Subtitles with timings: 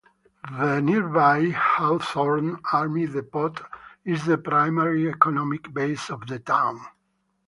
[0.57, 3.53] The nearby Hawthorne Army Depot
[4.03, 6.81] is the primary economic base of the town.